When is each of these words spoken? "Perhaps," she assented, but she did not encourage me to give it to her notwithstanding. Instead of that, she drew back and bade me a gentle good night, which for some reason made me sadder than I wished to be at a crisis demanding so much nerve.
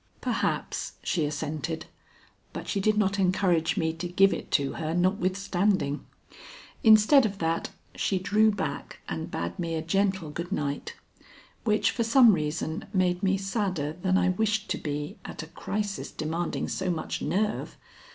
"Perhaps," 0.19 0.93
she 1.03 1.25
assented, 1.27 1.85
but 2.53 2.67
she 2.67 2.79
did 2.79 2.97
not 2.97 3.19
encourage 3.19 3.77
me 3.77 3.93
to 3.93 4.07
give 4.07 4.33
it 4.33 4.49
to 4.49 4.73
her 4.73 4.95
notwithstanding. 4.95 6.03
Instead 6.83 7.23
of 7.23 7.37
that, 7.37 7.69
she 7.93 8.17
drew 8.17 8.49
back 8.49 9.01
and 9.07 9.29
bade 9.29 9.59
me 9.59 9.75
a 9.75 9.81
gentle 9.83 10.31
good 10.31 10.51
night, 10.51 10.95
which 11.65 11.91
for 11.91 12.03
some 12.03 12.33
reason 12.33 12.87
made 12.91 13.21
me 13.21 13.37
sadder 13.37 13.93
than 13.93 14.17
I 14.17 14.29
wished 14.29 14.71
to 14.71 14.79
be 14.79 15.19
at 15.23 15.43
a 15.43 15.45
crisis 15.47 16.09
demanding 16.09 16.67
so 16.67 16.89
much 16.89 17.21
nerve. 17.21 17.77